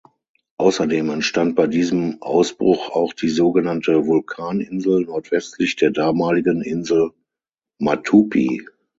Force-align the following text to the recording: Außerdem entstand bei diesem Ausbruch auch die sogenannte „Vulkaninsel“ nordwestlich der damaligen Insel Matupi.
Außerdem 0.57 1.11
entstand 1.11 1.55
bei 1.55 1.67
diesem 1.67 2.23
Ausbruch 2.23 2.89
auch 2.89 3.13
die 3.13 3.29
sogenannte 3.29 4.07
„Vulkaninsel“ 4.07 5.01
nordwestlich 5.01 5.75
der 5.75 5.91
damaligen 5.91 6.63
Insel 6.63 7.11
Matupi. 7.77 8.65